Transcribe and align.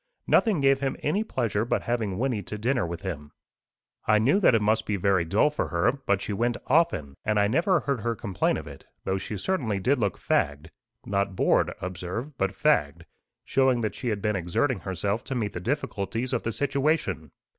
Nothing 0.25 0.61
gave 0.61 0.79
him 0.79 0.97
any 1.03 1.23
pleasure 1.23 1.63
but 1.63 1.83
having 1.83 2.17
Wynnie 2.17 2.41
to 2.47 2.57
dinner 2.57 2.87
with 2.87 3.03
him. 3.03 3.31
I 4.07 4.17
knew 4.17 4.39
that 4.39 4.55
it 4.55 4.59
must 4.63 4.87
be 4.87 4.95
very 4.95 5.23
dull 5.25 5.51
for 5.51 5.67
her, 5.67 5.91
but 5.91 6.23
she 6.23 6.33
went 6.33 6.57
often, 6.65 7.13
and 7.23 7.39
I 7.39 7.47
never 7.47 7.81
heard 7.81 8.01
her 8.01 8.15
complain 8.15 8.57
of 8.57 8.65
it, 8.65 8.87
though 9.03 9.19
she 9.19 9.37
certainly 9.37 9.79
did 9.79 9.99
look 9.99 10.17
fagged 10.17 10.71
not 11.05 11.35
bored, 11.35 11.71
observe, 11.81 12.35
but 12.39 12.49
fagged 12.53 13.03
showing 13.45 13.81
that 13.81 13.93
she 13.93 14.07
had 14.07 14.23
been 14.23 14.35
exerting 14.35 14.79
herself 14.79 15.23
to 15.25 15.35
meet 15.35 15.53
the 15.53 15.59
difficulties 15.59 16.33
of 16.33 16.41
the 16.41 16.51
situation. 16.51 17.29